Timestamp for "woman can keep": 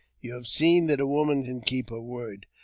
1.05-1.91